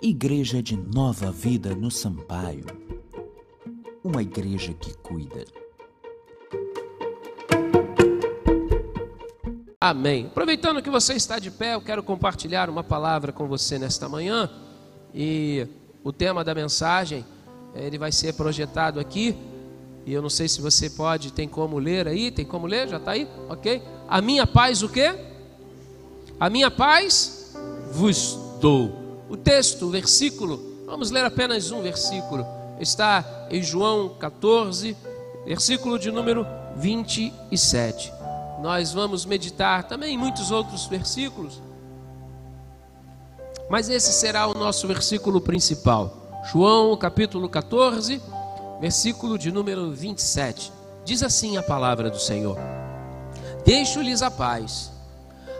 [0.00, 2.64] Igreja de Nova Vida no Sampaio.
[4.04, 5.44] Uma igreja que cuida.
[9.80, 10.26] Amém.
[10.26, 14.48] Aproveitando que você está de pé, eu quero compartilhar uma palavra com você nesta manhã.
[15.12, 15.66] E
[16.04, 17.24] o tema da mensagem,
[17.74, 19.36] ele vai ser projetado aqui.
[20.06, 22.30] E eu não sei se você pode, tem como ler aí?
[22.30, 22.86] Tem como ler?
[22.86, 23.26] Já está aí?
[23.48, 23.82] Ok?
[24.08, 25.12] A minha paz o quê?
[26.38, 27.52] A minha paz
[27.92, 28.97] vos dou.
[29.28, 32.46] O texto, o versículo, vamos ler apenas um versículo.
[32.80, 34.96] Está em João 14,
[35.44, 36.46] versículo de número
[36.76, 38.12] 27.
[38.60, 41.60] Nós vamos meditar também em muitos outros versículos.
[43.68, 46.42] Mas esse será o nosso versículo principal.
[46.50, 48.22] João capítulo 14,
[48.80, 50.72] versículo de número 27.
[51.04, 52.56] Diz assim a palavra do Senhor:
[53.64, 54.90] Deixo-lhes a paz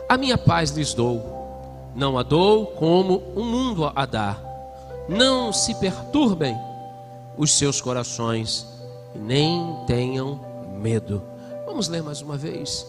[0.09, 1.38] a minha paz lhes dou,
[1.99, 4.37] não a dou como o mundo a dá.
[5.09, 6.57] Não se perturbem
[7.37, 8.65] os seus corações,
[9.13, 10.39] nem tenham
[10.79, 11.21] medo.
[11.65, 12.87] Vamos ler mais uma vez.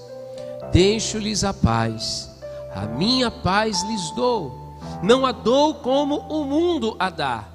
[0.73, 2.31] Deixo-lhes a paz,
[2.73, 7.49] a minha paz lhes dou, não a dou como o mundo a dá.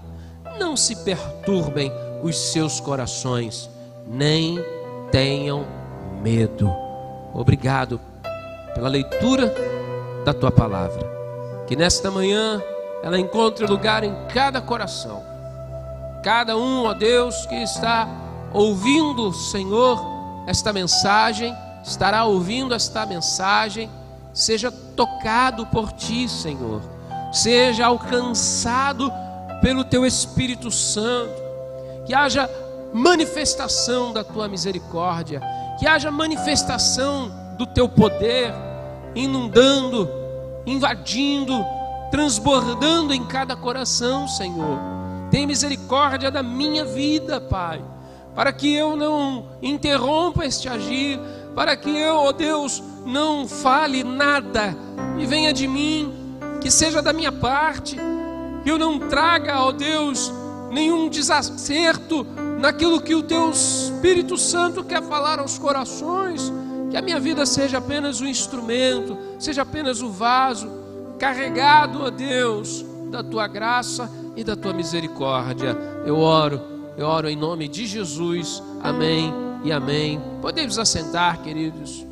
[0.60, 1.90] Não se perturbem
[2.22, 3.70] os seus corações,
[4.06, 4.60] nem
[5.10, 5.66] tenham
[6.22, 6.70] medo.
[7.34, 8.00] Obrigado
[8.74, 9.54] pela leitura
[10.26, 11.15] da tua palavra.
[11.68, 12.62] Que nesta manhã
[13.04, 15.24] ela encontre lugar em cada coração.
[16.24, 18.08] Cada um, ó Deus, que está
[18.52, 20.00] ouvindo, Senhor,
[20.48, 23.90] esta mensagem, estará ouvindo esta mensagem,
[24.34, 26.82] seja tocado por ti, Senhor.
[27.32, 29.12] Seja alcançado
[29.62, 31.44] pelo teu Espírito Santo.
[32.06, 32.50] Que haja
[32.94, 35.42] manifestação da tua misericórdia,
[35.78, 38.54] que haja manifestação do teu poder
[39.14, 40.10] inundando,
[40.66, 41.66] invadindo,
[42.12, 44.80] transbordando em cada coração, Senhor.
[45.30, 47.84] Tem misericórdia da minha vida, Pai,
[48.34, 51.20] para que eu não interrompa este agir,
[51.56, 54.76] para que eu, ó oh Deus, não fale nada
[55.18, 56.14] e venha de mim,
[56.62, 57.98] que seja da minha parte,
[58.64, 60.34] que eu não traga, ó oh Deus,
[60.72, 62.26] nenhum desacerto
[62.60, 66.52] naquilo que o teu Espírito Santo quer falar aos corações
[66.96, 70.72] que a minha vida seja apenas um instrumento, seja apenas o um vaso
[71.20, 75.76] carregado, ó Deus, da tua graça e da tua misericórdia.
[76.06, 76.62] Eu oro,
[76.98, 78.64] eu oro em nome de Jesus.
[78.82, 79.34] Amém
[79.66, 80.22] e amém.
[80.42, 82.06] Podemos assentar, queridos.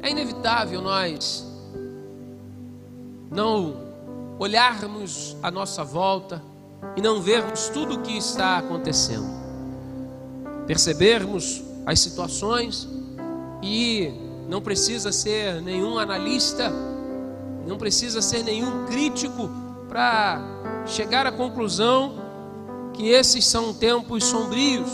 [0.00, 1.46] É inevitável nós
[3.30, 3.76] não
[4.38, 6.42] olharmos à nossa volta
[6.96, 9.28] e não vermos tudo o que está acontecendo.
[10.66, 13.01] Percebermos as situações
[13.62, 14.12] e
[14.48, 16.70] não precisa ser nenhum analista,
[17.66, 19.48] não precisa ser nenhum crítico
[19.88, 20.40] para
[20.86, 22.20] chegar à conclusão
[22.92, 24.90] que esses são tempos sombrios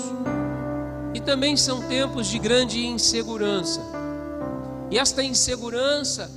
[1.14, 3.80] e também são tempos de grande insegurança.
[4.90, 6.30] E esta insegurança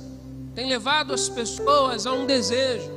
[0.54, 2.90] tem levado as pessoas a um desejo,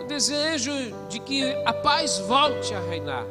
[0.00, 0.72] o desejo
[1.08, 3.26] de que a paz volte a reinar,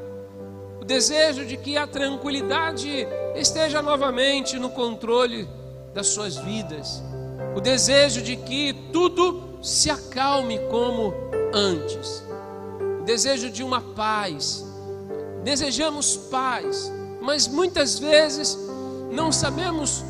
[0.94, 5.50] desejo de que a tranquilidade esteja novamente no controle
[5.92, 7.02] das suas vidas.
[7.56, 11.12] O desejo de que tudo se acalme como
[11.52, 12.24] antes.
[13.02, 14.64] O desejo de uma paz.
[15.44, 18.56] Desejamos paz, mas muitas vezes
[19.12, 20.04] não sabemos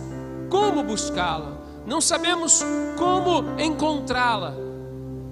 [0.49, 1.57] como buscá-la,
[1.87, 2.61] não sabemos
[2.97, 4.53] como encontrá-la.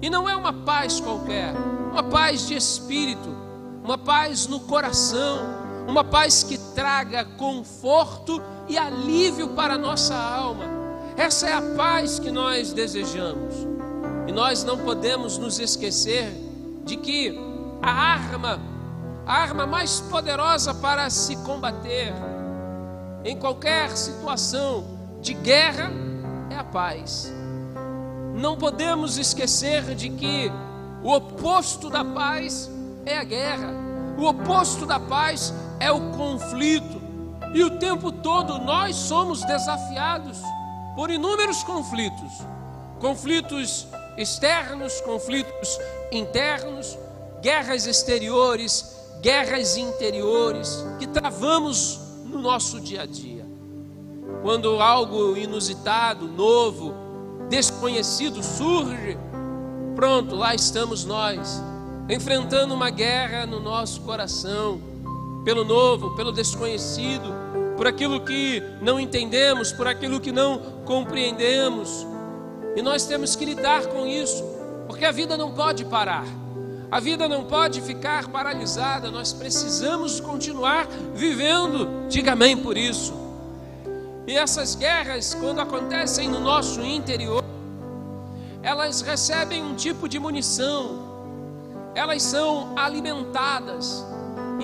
[0.00, 1.52] E não é uma paz qualquer,
[1.92, 3.41] uma paz de espírito,
[3.82, 5.38] uma paz no coração,
[5.88, 10.64] uma paz que traga conforto e alívio para a nossa alma.
[11.16, 13.54] Essa é a paz que nós desejamos.
[14.26, 16.32] E nós não podemos nos esquecer
[16.84, 17.36] de que
[17.82, 18.60] a arma,
[19.26, 22.12] a arma mais poderosa para se combater
[23.24, 24.84] em qualquer situação
[25.20, 25.90] de guerra
[26.50, 27.32] é a paz.
[28.34, 30.50] Não podemos esquecer de que
[31.02, 32.70] o oposto da paz
[33.04, 33.81] é a guerra.
[34.22, 37.02] O oposto da paz é o conflito.
[37.52, 40.38] E o tempo todo nós somos desafiados
[40.94, 42.30] por inúmeros conflitos
[43.00, 45.80] conflitos externos, conflitos
[46.12, 46.96] internos,
[47.42, 53.44] guerras exteriores, guerras interiores que travamos no nosso dia a dia.
[54.40, 56.94] Quando algo inusitado, novo,
[57.48, 59.18] desconhecido surge,
[59.96, 61.60] pronto, lá estamos nós,
[62.08, 64.80] enfrentando uma guerra no nosso coração
[65.44, 67.32] pelo novo, pelo desconhecido,
[67.76, 72.06] por aquilo que não entendemos, por aquilo que não compreendemos.
[72.76, 74.42] E nós temos que lidar com isso.
[74.86, 76.24] Porque a vida não pode parar.
[76.90, 82.06] A vida não pode ficar paralisada, nós precisamos continuar vivendo.
[82.08, 83.14] Diga amém por isso.
[84.26, 87.42] E essas guerras, quando acontecem no nosso interior,
[88.62, 91.11] elas recebem um tipo de munição,
[91.94, 94.04] elas são alimentadas.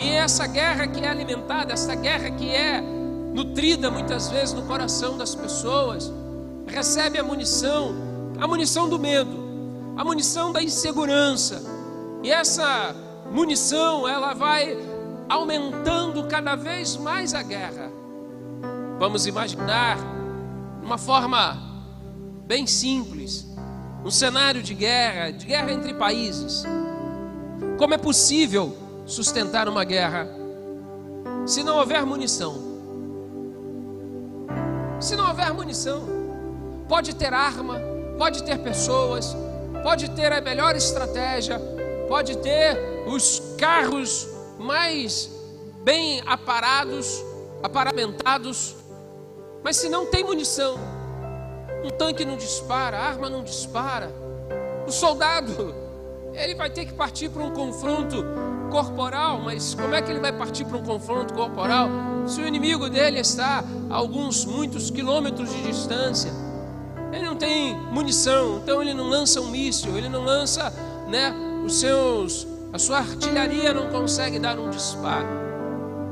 [0.01, 5.17] E essa guerra que é alimentada, essa guerra que é nutrida muitas vezes no coração
[5.17, 6.13] das pessoas,
[6.67, 7.95] recebe a munição,
[8.41, 9.49] a munição do medo,
[9.97, 11.63] a munição da insegurança
[12.23, 12.95] e essa
[13.31, 14.77] munição, ela vai
[15.29, 17.91] aumentando cada vez mais a guerra.
[18.99, 19.99] Vamos imaginar
[20.83, 21.57] uma forma
[22.47, 23.47] bem simples,
[24.05, 26.65] um cenário de guerra, de guerra entre países.
[27.79, 28.77] Como é possível
[29.07, 30.29] sustentar uma guerra
[31.47, 32.69] se não houver munição?
[35.01, 36.03] Se não houver munição,
[36.89, 37.81] pode ter arma,
[38.19, 39.37] pode ter pessoas,
[39.83, 41.61] pode ter a melhor estratégia,
[42.09, 42.77] pode ter
[43.07, 44.29] os carros
[44.59, 45.31] mais
[45.85, 47.25] bem aparados,
[47.63, 48.77] aparamentados,
[49.63, 50.77] mas se não tem munição,
[51.85, 54.13] um tanque não dispara, a arma não dispara,
[54.87, 55.75] o soldado,
[56.39, 58.25] ele vai ter que partir para um confronto
[58.71, 61.89] corporal, mas como é que ele vai partir para um confronto corporal
[62.27, 66.31] se o inimigo dele está a alguns, muitos quilômetros de distância?
[67.13, 70.73] Ele não tem munição, então ele não lança um míssil, ele não lança,
[71.09, 75.27] né, os seus, a sua artilharia não consegue dar um disparo.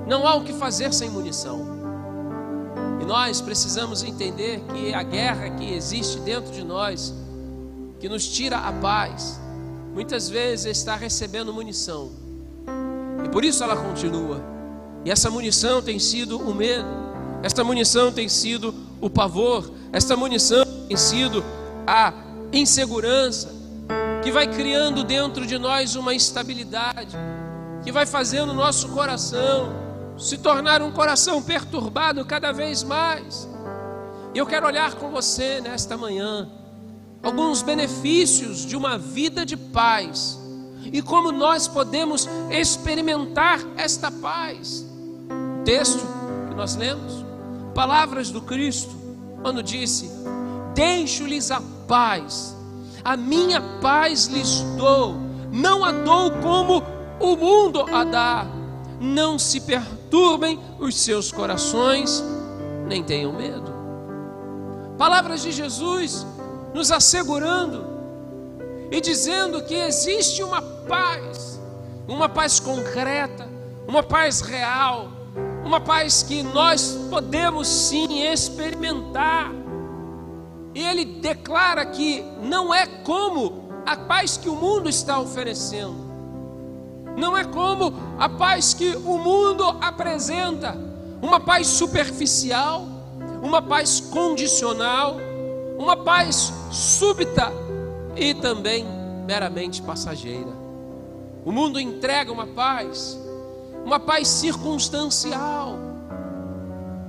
[0.09, 1.77] Não há o que fazer sem munição.
[3.01, 7.15] E nós precisamos entender que a guerra que existe dentro de nós,
[8.01, 9.41] que nos tira a paz,
[9.97, 12.13] muitas vezes está recebendo munição.
[13.25, 14.45] E por isso ela continua.
[15.07, 16.87] E essa munição tem sido o medo,
[17.43, 21.43] esta munição tem sido o pavor, esta munição tem sido
[21.87, 22.13] a
[22.53, 23.49] insegurança,
[24.23, 27.17] que vai criando dentro de nós uma instabilidade,
[27.83, 29.73] que vai fazendo o nosso coração
[30.19, 33.49] se tornar um coração perturbado cada vez mais.
[34.35, 36.51] E eu quero olhar com você nesta manhã
[37.27, 40.39] alguns benefícios de uma vida de paz
[40.93, 44.87] e como nós podemos experimentar esta paz.
[45.61, 46.07] O texto
[46.49, 47.25] que nós lemos,
[47.75, 48.95] palavras do Cristo,
[49.43, 50.11] quando disse:
[50.75, 52.57] Deixo-lhes a paz
[53.07, 55.15] a minha paz lhes dou,
[55.53, 56.83] não a dou como
[57.21, 58.45] o mundo a dá.
[59.01, 62.25] Não se perturbem os seus corações,
[62.89, 63.73] nem tenham medo.
[64.99, 66.27] Palavras de Jesus
[66.77, 67.87] nos assegurando
[68.91, 71.59] e dizendo que existe uma paz,
[72.07, 73.49] uma paz concreta,
[73.89, 75.09] uma paz real,
[75.65, 79.51] uma paz que nós podemos sim experimentar
[80.75, 85.97] e ele declara que não é como a paz que o mundo está oferecendo.
[87.17, 90.77] Não é como a paz que o mundo apresenta,
[91.23, 92.87] uma paz superficial,
[93.43, 95.17] uma paz condicional,
[95.79, 97.53] uma paz súbita
[98.17, 98.85] e também
[99.27, 100.53] meramente passageira.
[101.45, 103.19] O mundo entrega uma paz,
[103.85, 105.77] uma paz circunstancial.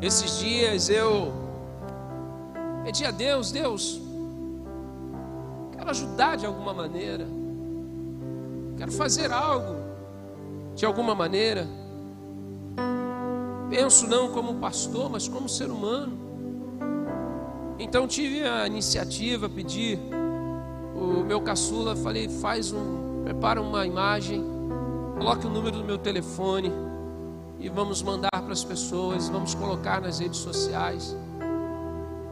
[0.02, 1.48] Esses dias eu
[2.88, 4.00] Pedir a Deus, Deus,
[5.74, 7.28] quero ajudar de alguma maneira,
[8.78, 9.76] quero fazer algo
[10.74, 11.68] de alguma maneira.
[13.70, 16.18] Penso não como pastor, mas como ser humano.
[17.80, 20.00] Então tive a iniciativa, pedi
[20.96, 24.44] o meu caçula, falei, faz um, prepara uma imagem,
[25.16, 26.72] coloque o número do meu telefone
[27.60, 31.16] e vamos mandar para as pessoas, vamos colocar nas redes sociais.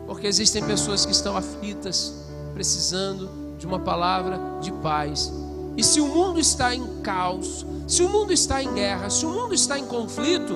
[0.07, 5.31] Porque existem pessoas que estão aflitas, precisando de uma palavra de paz.
[5.77, 9.29] E se o mundo está em caos, se o mundo está em guerra, se o
[9.29, 10.55] mundo está em conflito,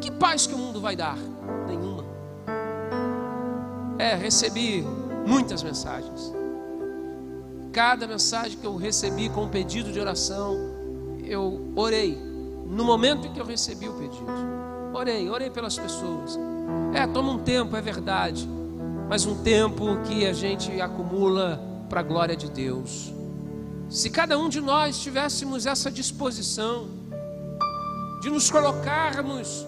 [0.00, 1.18] que paz que o mundo vai dar?
[3.98, 4.84] É, recebi
[5.26, 6.32] muitas mensagens.
[7.72, 10.56] Cada mensagem que eu recebi com um pedido de oração,
[11.24, 12.16] eu orei.
[12.66, 14.26] No momento em que eu recebi o pedido,
[14.92, 16.38] orei, orei pelas pessoas.
[16.94, 18.48] É, toma um tempo, é verdade
[19.08, 23.12] mas um tempo que a gente acumula para a glória de Deus.
[23.88, 26.88] Se cada um de nós tivéssemos essa disposição
[28.22, 29.66] de nos colocarmos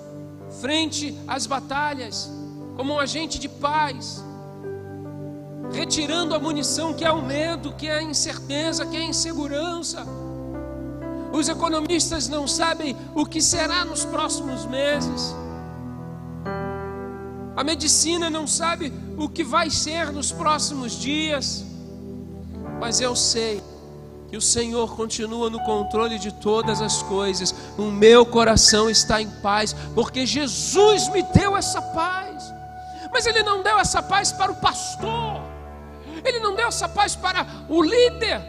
[0.61, 2.31] frente às batalhas
[2.77, 4.23] como um agente de paz,
[5.73, 10.07] retirando a munição que é o medo, que é a incerteza, que é a insegurança.
[11.33, 15.35] Os economistas não sabem o que será nos próximos meses.
[17.57, 21.65] A medicina não sabe o que vai ser nos próximos dias,
[22.79, 23.63] mas eu sei
[24.29, 27.55] que o Senhor continua no controle de todas as coisas.
[27.79, 32.56] O meu coração está em paz, porque Jesus me deu essa paz.
[33.17, 35.41] Mas Ele não deu essa paz para o pastor,
[36.23, 38.43] Ele não deu essa paz para o líder.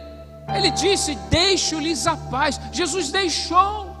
[0.54, 2.60] Ele disse: Deixo-lhes a paz.
[2.70, 3.96] Jesus deixou.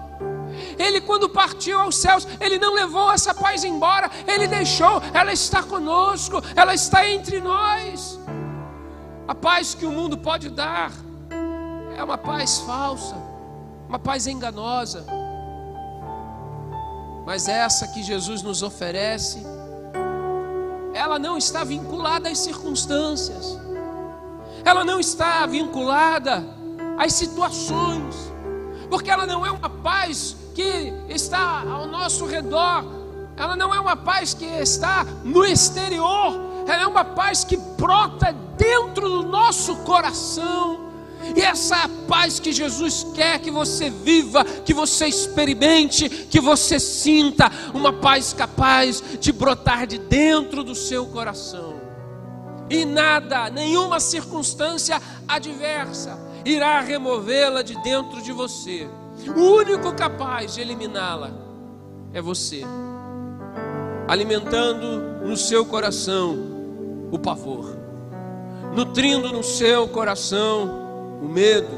[0.78, 5.62] Ele, quando partiu aos céus, ele não levou essa paz embora, ele deixou, ela está
[5.62, 8.20] conosco, ela está entre nós.
[9.26, 10.92] A paz que o mundo pode dar
[11.96, 13.16] é uma paz falsa,
[13.88, 15.06] uma paz enganosa.
[17.24, 19.42] Mas essa que Jesus nos oferece,
[21.08, 23.58] ela não está vinculada às circunstâncias,
[24.62, 26.44] ela não está vinculada
[26.98, 28.14] às situações,
[28.90, 32.84] porque ela não é uma paz que está ao nosso redor,
[33.38, 36.34] ela não é uma paz que está no exterior,
[36.66, 40.87] ela é uma paz que brota dentro do nosso coração.
[41.36, 46.40] E essa é a paz que Jesus quer que você viva, que você experimente, que
[46.40, 51.74] você sinta, uma paz capaz de brotar de dentro do seu coração.
[52.70, 58.88] E nada, nenhuma circunstância adversa irá removê-la de dentro de você.
[59.36, 61.30] O único capaz de eliminá-la
[62.12, 62.62] é você,
[64.06, 66.36] alimentando no seu coração
[67.10, 67.76] o pavor,
[68.74, 70.87] nutrindo no seu coração
[71.20, 71.68] o medo.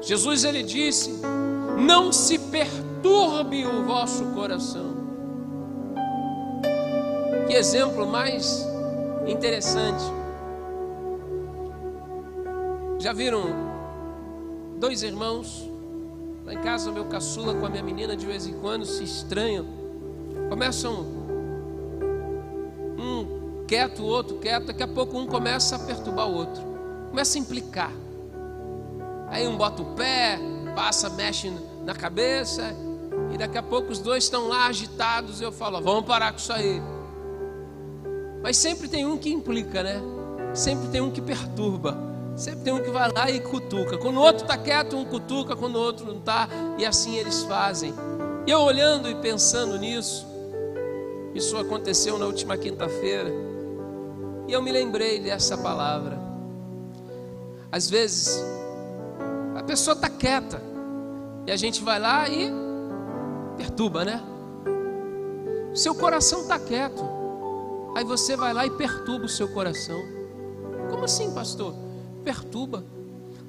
[0.00, 1.20] Jesus ele disse:
[1.78, 4.92] Não se perturbe o vosso coração.
[7.46, 8.66] Que exemplo mais
[9.26, 10.04] interessante.
[12.98, 13.42] Já viram
[14.78, 15.72] dois irmãos
[16.44, 19.64] Lá em casa, meu caçula com a minha menina de vez em quando se estranham.
[20.48, 21.06] Começam
[22.98, 24.66] um quieto, o outro quieto.
[24.66, 26.71] Daqui a pouco um começa a perturbar o outro.
[27.12, 27.92] Começa a implicar.
[29.28, 30.38] Aí um bota o pé,
[30.74, 31.52] passa, mexe
[31.84, 32.74] na cabeça.
[33.30, 35.38] E daqui a pouco os dois estão lá agitados.
[35.42, 36.80] Eu falo, vamos parar com isso aí.
[38.42, 40.00] Mas sempre tem um que implica, né?
[40.54, 41.98] Sempre tem um que perturba.
[42.34, 43.98] Sempre tem um que vai lá e cutuca.
[43.98, 47.42] Quando o outro está quieto, um cutuca, quando o outro não está, e assim eles
[47.42, 47.92] fazem.
[48.46, 50.26] E eu olhando e pensando nisso,
[51.34, 53.30] isso aconteceu na última quinta-feira,
[54.48, 56.21] e eu me lembrei dessa palavra.
[57.72, 58.40] Às vezes,
[59.56, 60.62] a pessoa está quieta,
[61.46, 62.52] e a gente vai lá e
[63.56, 64.22] perturba, né?
[65.74, 67.02] Seu coração está quieto,
[67.96, 70.00] aí você vai lá e perturba o seu coração.
[70.90, 71.74] Como assim, pastor?
[72.22, 72.84] perturba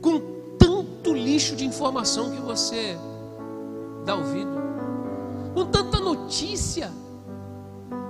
[0.01, 0.19] com
[0.57, 2.97] tanto lixo de informação que você
[4.05, 4.51] dá ouvido,
[5.53, 6.91] com tanta notícia,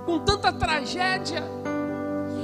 [0.06, 1.44] com tanta tragédia.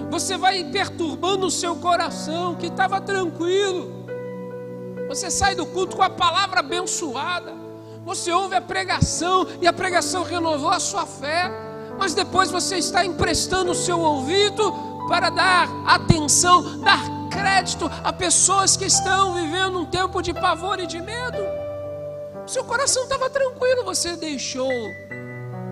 [0.10, 4.06] Você vai perturbando o seu coração que estava tranquilo.
[5.08, 7.54] Você sai do culto com a palavra abençoada.
[8.06, 11.52] Você ouve a pregação e a pregação renovou a sua fé.
[11.98, 14.74] Mas depois você está emprestando o seu ouvido
[15.08, 20.88] para dar atenção, dar crédito a pessoas que estão vivendo um tempo de pavor e
[20.88, 21.38] de medo.
[22.48, 24.72] Seu coração estava tranquilo, você deixou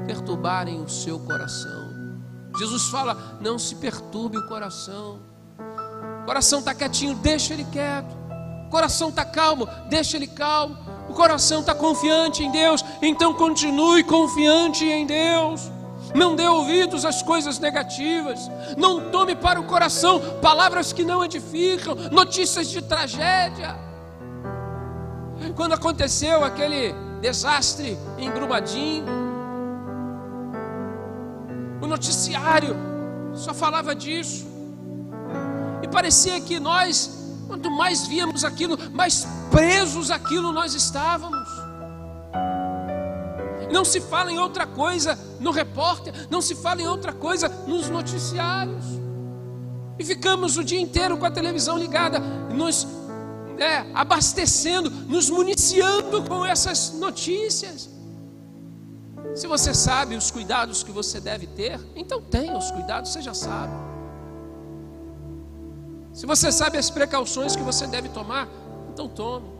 [0.06, 1.87] perturbarem o seu coração.
[2.58, 5.20] Jesus fala: não se perturbe o coração.
[6.22, 8.16] O coração está quietinho, deixa ele quieto.
[8.68, 10.78] O coração está calmo, deixa ele calmo.
[11.10, 15.72] O coração está confiante em Deus, então continue confiante em Deus.
[16.14, 18.40] Não dê ouvidos às coisas negativas.
[18.78, 23.76] Não tome para o coração palavras que não edificam, notícias de tragédia.
[25.56, 29.27] Quando aconteceu aquele desastre em Brumadinho,
[31.88, 32.76] noticiário
[33.34, 34.46] só falava disso.
[35.82, 41.48] E parecia que nós, quanto mais víamos aquilo, mais presos aquilo nós estávamos.
[43.72, 47.90] Não se fala em outra coisa no repórter, não se fala em outra coisa nos
[47.90, 48.86] noticiários.
[50.00, 52.88] E ficamos o dia inteiro com a televisão ligada, nos
[53.58, 57.97] é, abastecendo, nos municiando com essas notícias.
[59.36, 63.34] Se você sabe os cuidados que você deve ter, então tenha os cuidados, você já
[63.34, 63.74] sabe.
[66.14, 68.48] Se você sabe as precauções que você deve tomar,
[68.92, 69.58] então tome.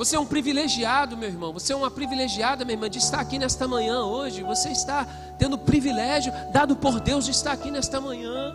[0.00, 1.52] Você é um privilegiado, meu irmão.
[1.52, 4.42] Você é uma privilegiada, minha irmã, de estar aqui nesta manhã hoje.
[4.42, 5.04] Você está
[5.38, 8.54] tendo o privilégio dado por Deus de estar aqui nesta manhã.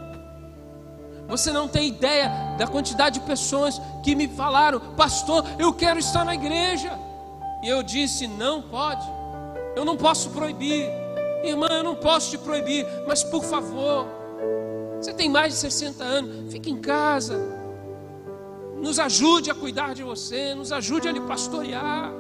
[1.28, 6.26] Você não tem ideia da quantidade de pessoas que me falaram, pastor, eu quero estar
[6.26, 7.05] na igreja.
[7.64, 9.06] E eu disse, não pode.
[9.76, 10.90] Eu não posso proibir.
[11.44, 14.08] Irmã, eu não posso te proibir, mas por favor,
[15.00, 17.38] você tem mais de 60 anos, fique em casa.
[18.82, 22.12] nos ajude a cuidar de você, nos ajude a lhe pastorear,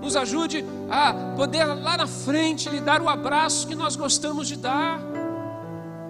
[0.00, 4.56] nos ajude a poder lá na frente lhe dar o abraço que nós gostamos de
[4.56, 5.00] dar,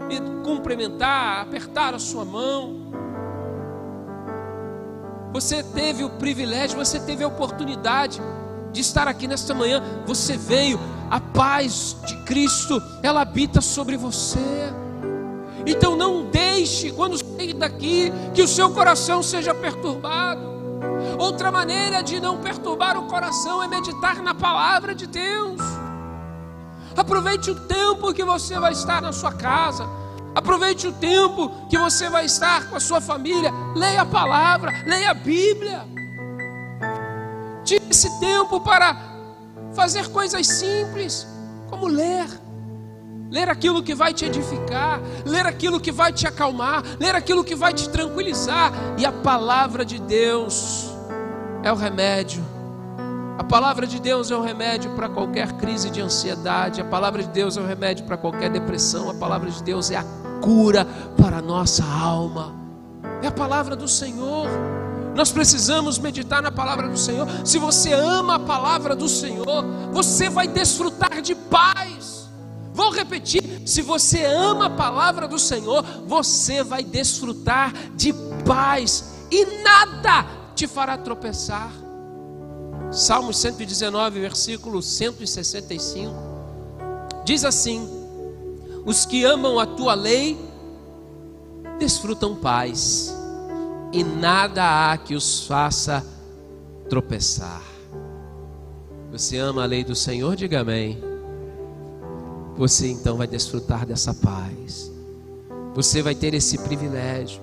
[0.08, 2.81] lhe cumprimentar, apertar a sua mão.
[5.32, 8.20] Você teve o privilégio, você teve a oportunidade
[8.72, 9.82] de estar aqui nesta manhã.
[10.06, 10.78] Você veio,
[11.10, 14.38] a paz de Cristo, ela habita sobre você.
[15.66, 20.52] Então não deixe, quando sair daqui, que o seu coração seja perturbado.
[21.18, 25.60] Outra maneira de não perturbar o coração é meditar na palavra de Deus.
[26.96, 29.86] Aproveite o tempo que você vai estar na sua casa.
[30.34, 33.52] Aproveite o tempo que você vai estar com a sua família.
[33.74, 35.84] Leia a palavra, leia a Bíblia.
[37.64, 38.96] Tire esse tempo para
[39.74, 41.26] fazer coisas simples,
[41.68, 42.28] como ler
[43.32, 47.54] ler aquilo que vai te edificar, ler aquilo que vai te acalmar, ler aquilo que
[47.54, 48.70] vai te tranquilizar.
[48.98, 50.90] E a palavra de Deus
[51.62, 52.51] é o remédio.
[53.42, 57.28] A palavra de Deus é o remédio para qualquer crise de ansiedade, a palavra de
[57.30, 60.04] Deus é o remédio para qualquer depressão, a palavra de Deus é a
[60.40, 60.86] cura
[61.20, 62.54] para a nossa alma.
[63.20, 64.46] É a palavra do Senhor.
[65.16, 67.26] Nós precisamos meditar na palavra do Senhor.
[67.44, 72.30] Se você ama a palavra do Senhor, você vai desfrutar de paz.
[72.72, 78.14] Vou repetir: se você ama a palavra do Senhor, você vai desfrutar de
[78.46, 81.81] paz e nada te fará tropeçar.
[82.92, 86.12] Salmos 119, versículo 165,
[87.24, 87.88] diz assim:
[88.84, 90.38] Os que amam a tua lei
[91.78, 93.14] desfrutam paz,
[93.92, 96.04] e nada há que os faça
[96.88, 97.62] tropeçar.
[99.10, 100.36] Você ama a lei do Senhor?
[100.36, 101.12] Diga amém
[102.56, 104.92] você então vai desfrutar dessa paz.
[105.74, 107.40] Você vai ter esse privilégio.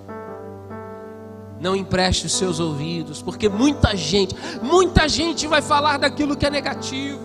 [1.60, 6.50] Não empreste os seus ouvidos, porque muita gente, muita gente vai falar daquilo que é
[6.50, 7.20] negativo.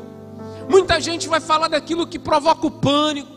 [0.69, 3.31] Muita gente vai falar daquilo que provoca o pânico.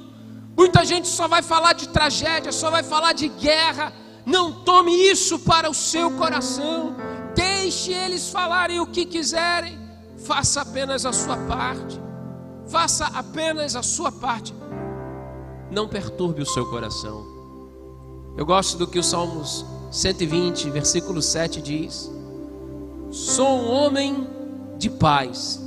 [0.55, 3.93] Muita gente só vai falar de tragédia, só vai falar de guerra.
[4.25, 6.95] Não tome isso para o seu coração.
[7.35, 9.77] Deixe eles falarem o que quiserem.
[10.17, 12.01] Faça apenas a sua parte.
[12.67, 14.53] Faça apenas a sua parte.
[15.69, 17.23] Não perturbe o seu coração.
[18.35, 22.11] Eu gosto do que o Salmos 120, versículo 7 diz:
[23.11, 24.27] Sou um homem
[24.77, 25.61] de paz.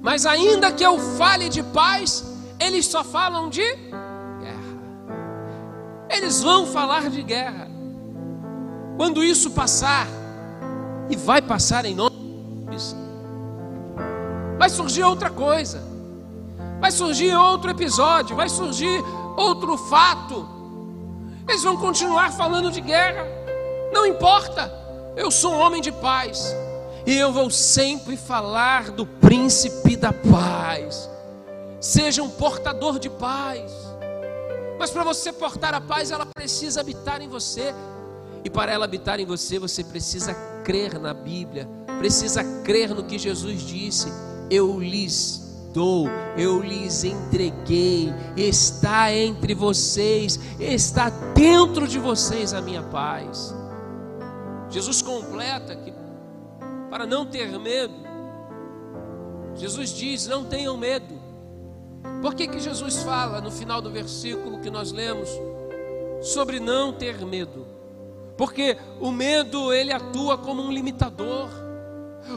[0.00, 2.24] Mas ainda que eu fale de paz,
[2.60, 4.78] eles só falam de guerra.
[6.08, 7.68] Eles vão falar de guerra.
[8.96, 10.06] Quando isso passar,
[11.10, 12.16] e vai passar em nome
[12.70, 12.78] de
[14.58, 15.88] vai surgir outra coisa
[16.80, 19.04] vai surgir outro episódio, vai surgir
[19.36, 20.48] outro fato.
[21.48, 23.26] Eles vão continuar falando de guerra,
[23.92, 24.72] não importa,
[25.16, 26.54] eu sou um homem de paz,
[27.06, 31.08] e eu vou sempre falar do príncipe da paz.
[31.80, 33.72] Seja um portador de paz,
[34.78, 37.74] mas para você portar a paz, ela precisa habitar em você,
[38.44, 43.18] e para ela habitar em você, você precisa crer na Bíblia, precisa crer no que
[43.18, 44.12] Jesus disse:
[44.50, 52.82] Eu lhes dou, eu lhes entreguei, está entre vocês, está dentro de vocês a minha
[52.82, 53.54] paz.
[54.70, 55.92] Jesus completa que
[56.90, 57.94] para não ter medo,
[59.54, 61.18] Jesus diz: não tenham medo.
[62.22, 65.28] Por que, que Jesus fala no final do versículo que nós lemos
[66.20, 67.66] sobre não ter medo?
[68.36, 71.48] Porque o medo ele atua como um limitador.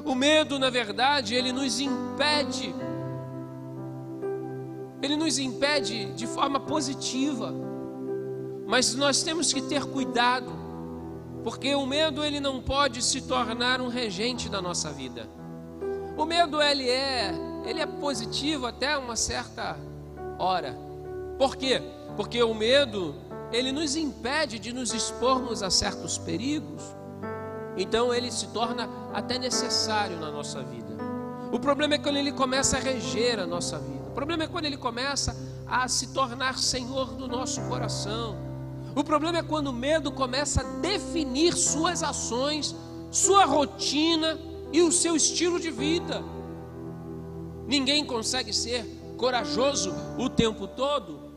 [0.06, 2.74] O medo, na verdade, ele nos impede
[5.02, 7.54] ele nos impede de forma positiva.
[8.68, 10.52] Mas nós temos que ter cuidado,
[11.44, 15.28] porque o medo ele não pode se tornar um regente da nossa vida.
[16.18, 17.34] O medo ele é,
[17.66, 19.78] ele é positivo até uma certa
[20.38, 20.78] hora.
[21.38, 21.82] Por quê?
[22.16, 23.16] Porque o medo
[23.52, 26.84] ele nos impede de nos expormos a certos perigos.
[27.76, 30.92] Então ele se torna até necessário na nossa vida.
[31.52, 34.02] O problema é quando ele começa a reger a nossa vida.
[34.10, 35.36] O problema é quando ele começa
[35.68, 38.51] a se tornar senhor do nosso coração.
[38.96, 42.76] O problema é quando o medo começa a definir suas ações,
[43.10, 44.38] sua rotina
[44.72, 46.24] e o seu estilo de vida.
[47.68, 48.86] Ninguém consegue ser
[49.18, 51.32] corajoso o tempo todo.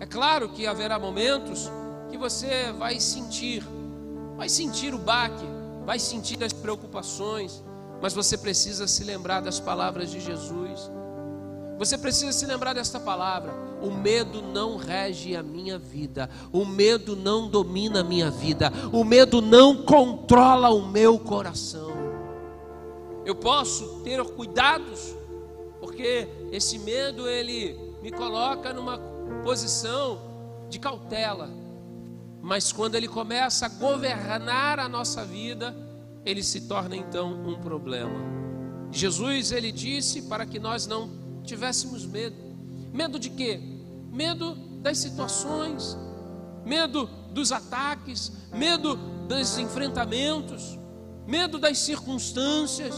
[0.00, 1.70] É claro que haverá momentos
[2.10, 3.62] que você vai sentir,
[4.36, 5.44] vai sentir o baque,
[5.84, 7.62] vai sentir as preocupações,
[8.00, 10.90] mas você precisa se lembrar das palavras de Jesus.
[11.78, 13.54] Você precisa se lembrar desta palavra.
[13.80, 16.28] O medo não rege a minha vida.
[16.52, 18.72] O medo não domina a minha vida.
[18.92, 21.88] O medo não controla o meu coração.
[23.24, 25.14] Eu posso ter cuidados,
[25.80, 28.98] porque esse medo ele me coloca numa
[29.44, 30.18] posição
[30.68, 31.48] de cautela.
[32.42, 35.76] Mas quando ele começa a governar a nossa vida,
[36.24, 38.18] ele se torna então um problema.
[38.90, 42.36] Jesus ele disse para que nós não tivéssemos medo.
[42.92, 43.58] Medo de quê?
[44.12, 45.96] Medo das situações,
[46.64, 50.78] medo dos ataques, medo dos enfrentamentos,
[51.26, 52.94] medo das circunstâncias,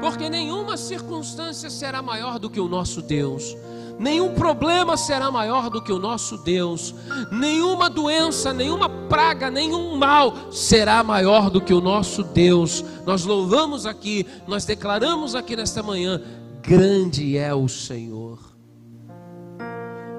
[0.00, 3.56] porque nenhuma circunstância será maior do que o nosso Deus.
[3.98, 6.94] Nenhum problema será maior do que o nosso Deus.
[7.30, 12.82] Nenhuma doença, nenhuma praga, nenhum mal será maior do que o nosso Deus.
[13.04, 16.22] Nós louvamos aqui, nós declaramos aqui nesta manhã:
[16.62, 18.38] grande é o Senhor.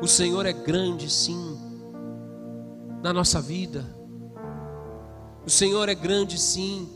[0.01, 1.57] O Senhor é grande, sim,
[3.01, 3.85] na nossa vida.
[5.45, 6.89] O Senhor é grande, sim,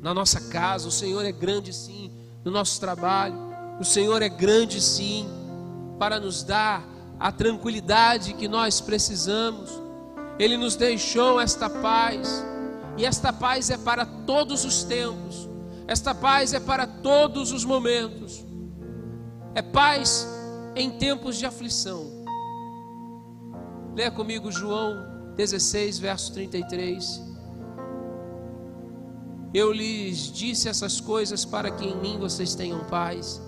[0.00, 0.88] na nossa casa.
[0.88, 2.10] O Senhor é grande, sim,
[2.44, 3.36] no nosso trabalho.
[3.80, 5.26] O Senhor é grande, sim
[5.98, 6.84] para nos dar
[7.18, 9.70] a tranquilidade que nós precisamos.
[10.38, 12.44] Ele nos deixou esta paz,
[12.96, 15.48] e esta paz é para todos os tempos,
[15.86, 18.44] esta paz é para todos os momentos,
[19.54, 20.26] é paz
[20.74, 22.24] em tempos de aflição.
[23.94, 27.22] Leia comigo João 16, verso 33.
[29.52, 33.40] Eu lhes disse essas coisas para que em mim vocês tenham paz.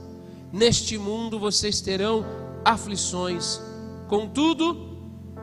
[0.52, 2.24] Neste mundo vocês terão
[2.64, 3.60] aflições,
[4.08, 4.98] contudo,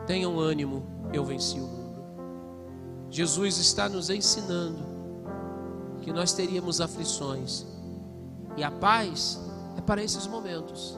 [0.06, 2.04] tenham ânimo, eu venci o mundo.
[3.10, 4.93] Jesus está nos ensinando
[6.04, 7.64] que nós teríamos aflições,
[8.56, 9.40] e a paz
[9.76, 10.96] é para esses momentos.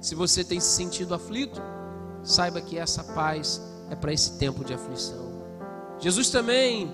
[0.00, 1.60] Se você tem se sentido aflito,
[2.22, 5.32] saiba que essa paz é para esse tempo de aflição.
[5.98, 6.90] Jesus também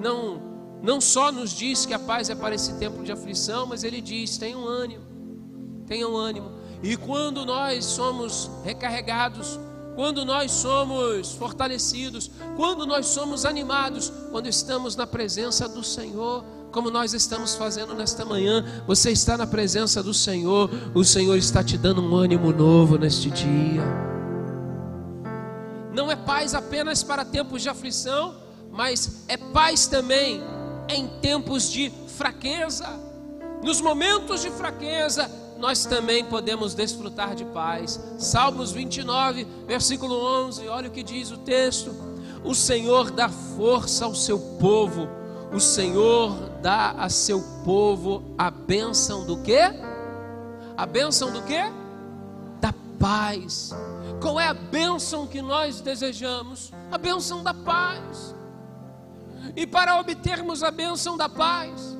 [0.00, 0.46] não
[0.80, 4.00] não só nos diz que a paz é para esse tempo de aflição, mas ele
[4.00, 5.08] diz: tenham ânimo
[5.88, 6.52] tenham ânimo.
[6.82, 9.58] E quando nós somos recarregados,
[9.98, 16.88] quando nós somos fortalecidos, quando nós somos animados, quando estamos na presença do Senhor, como
[16.88, 21.76] nós estamos fazendo nesta manhã, você está na presença do Senhor, o Senhor está te
[21.76, 23.82] dando um ânimo novo neste dia.
[25.92, 28.36] Não é paz apenas para tempos de aflição,
[28.70, 30.40] mas é paz também
[30.88, 32.86] em tempos de fraqueza.
[33.64, 38.00] Nos momentos de fraqueza, nós também podemos desfrutar de paz.
[38.16, 40.14] Salmos 29, versículo
[40.46, 41.94] 11, olha o que diz o texto:
[42.44, 45.08] O Senhor dá força ao seu povo,
[45.52, 49.60] o Senhor dá a seu povo a bênção do quê?
[50.76, 51.62] A bênção do quê?
[52.60, 53.74] Da paz.
[54.20, 56.72] Qual é a bênção que nós desejamos?
[56.90, 58.34] A bênção da paz.
[59.56, 61.97] E para obtermos a bênção da paz,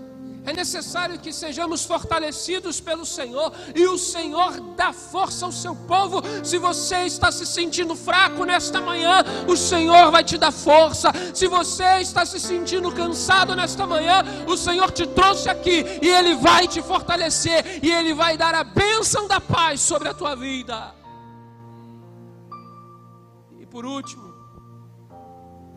[0.49, 6.23] é necessário que sejamos fortalecidos pelo Senhor e o Senhor dá força ao seu povo.
[6.43, 11.13] Se você está se sentindo fraco nesta manhã, o Senhor vai te dar força.
[11.35, 16.35] Se você está se sentindo cansado nesta manhã, o Senhor te trouxe aqui e Ele
[16.37, 20.95] vai te fortalecer e Ele vai dar a bênção da paz sobre a tua vida.
[23.61, 24.33] E por último,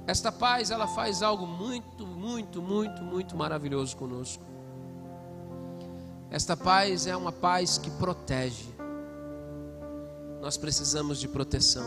[0.08, 4.51] esta paz ela faz algo muito, muito, muito, muito maravilhoso conosco.
[6.32, 8.70] Esta paz é uma paz que protege.
[10.40, 11.86] Nós precisamos de proteção.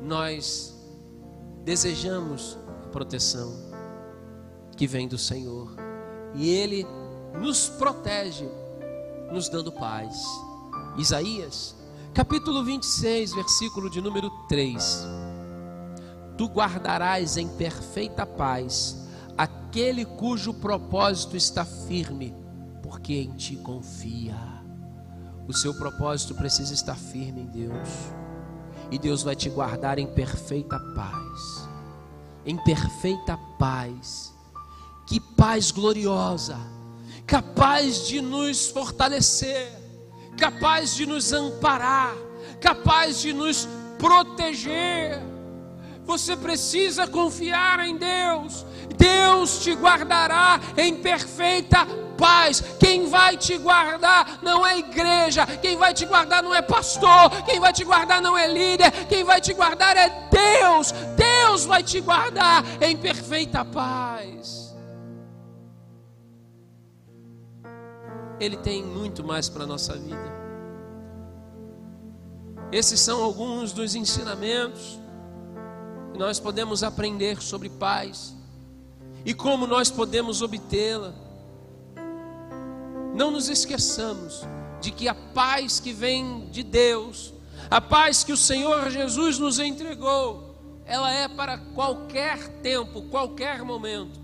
[0.00, 0.74] Nós
[1.62, 2.56] desejamos
[2.86, 3.52] a proteção
[4.78, 5.76] que vem do Senhor.
[6.34, 6.86] E Ele
[7.38, 8.48] nos protege,
[9.30, 10.24] nos dando paz.
[10.96, 11.76] Isaías,
[12.14, 15.06] capítulo 26, versículo de número 3.
[16.38, 19.06] Tu guardarás em perfeita paz
[19.36, 22.45] aquele cujo propósito está firme
[22.82, 24.36] porque em ti confia.
[25.48, 27.88] O seu propósito precisa estar firme em Deus.
[28.90, 31.68] E Deus vai te guardar em perfeita paz.
[32.44, 34.34] Em perfeita paz.
[35.06, 36.58] Que paz gloriosa,
[37.26, 39.70] capaz de nos fortalecer,
[40.36, 42.12] capaz de nos amparar,
[42.60, 45.22] capaz de nos proteger.
[46.04, 48.66] Você precisa confiar em Deus.
[48.96, 52.62] Deus te guardará em perfeita paz.
[52.78, 57.60] Quem vai te guardar não é igreja, quem vai te guardar não é pastor, quem
[57.60, 60.92] vai te guardar não é líder, quem vai te guardar é Deus.
[61.16, 64.74] Deus vai te guardar em perfeita paz.
[68.38, 70.36] Ele tem muito mais para a nossa vida.
[72.70, 75.00] Esses são alguns dos ensinamentos
[76.12, 78.34] que nós podemos aprender sobre paz
[79.24, 81.25] e como nós podemos obtê-la.
[83.16, 84.42] Não nos esqueçamos
[84.78, 87.32] de que a paz que vem de Deus,
[87.70, 94.20] a paz que o Senhor Jesus nos entregou, ela é para qualquer tempo, qualquer momento.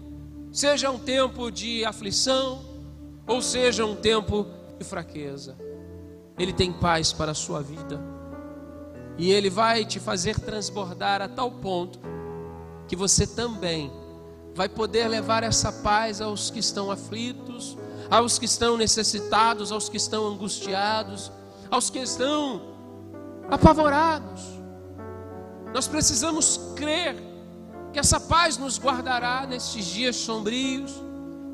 [0.53, 2.63] Seja um tempo de aflição,
[3.27, 4.47] ou seja um tempo
[4.79, 5.57] de fraqueza.
[6.39, 7.99] Ele tem paz para a sua vida.
[9.17, 11.99] E ele vai te fazer transbordar a tal ponto
[12.87, 13.91] que você também
[14.55, 17.79] vai poder levar essa paz aos que estão aflitos,
[18.13, 21.33] aos que estão necessitados, aos que estão angustiados,
[21.71, 22.61] aos que estão
[23.51, 24.43] apavorados.
[25.73, 27.17] Nós precisamos crer
[27.91, 30.93] que essa paz nos guardará nesses dias sombrios,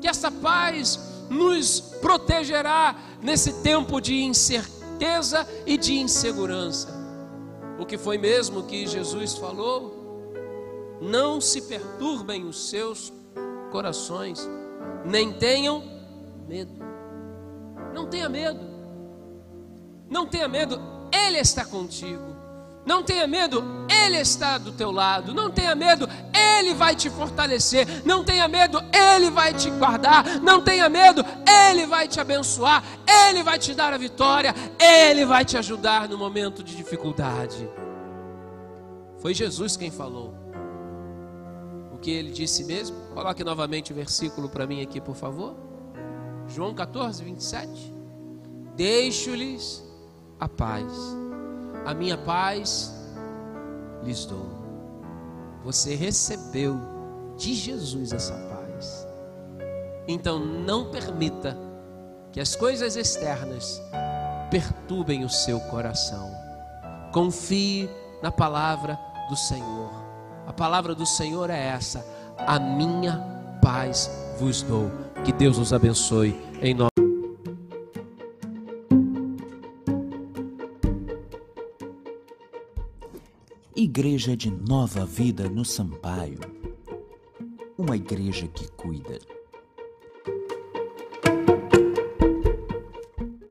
[0.01, 6.89] que essa paz nos protegerá nesse tempo de incerteza e de insegurança.
[7.79, 10.33] O que foi mesmo que Jesus falou?
[10.99, 13.13] Não se perturbem os seus
[13.71, 14.45] corações,
[15.05, 15.98] nem tenham
[16.49, 16.73] medo.
[17.93, 18.59] Não tenha medo.
[20.09, 20.81] Não tenha medo,
[21.13, 22.27] Ele está contigo.
[22.83, 25.31] Não tenha medo, Ele está do teu lado.
[25.31, 27.85] Não tenha medo, Ele vai te fortalecer.
[28.03, 30.39] Não tenha medo, Ele vai te guardar.
[30.41, 31.23] Não tenha medo,
[31.69, 32.83] Ele vai te abençoar.
[33.27, 34.55] Ele vai te dar a vitória.
[34.79, 37.69] Ele vai te ajudar no momento de dificuldade.
[39.19, 40.33] Foi Jesus quem falou.
[41.93, 42.97] O que ele disse mesmo?
[43.13, 45.68] Coloque novamente o versículo para mim aqui, por favor.
[46.59, 47.93] João 14, 27.
[48.75, 49.81] Deixo-lhes
[50.37, 50.91] a paz
[51.85, 52.93] a minha paz
[54.03, 54.45] lhes dou.
[55.63, 56.79] Você recebeu
[57.37, 59.07] de Jesus essa paz.
[60.07, 61.57] Então não permita
[62.31, 63.81] que as coisas externas
[64.51, 66.29] perturbem o seu coração.
[67.11, 67.89] Confie
[68.21, 69.91] na palavra do Senhor.
[70.47, 72.05] A palavra do Senhor é essa:
[72.37, 73.17] a minha
[73.61, 74.91] paz vos dou.
[75.25, 76.89] Que Deus os abençoe em nome
[83.75, 86.39] Igreja de Nova Vida no Sampaio.
[87.77, 89.19] Uma igreja que cuida.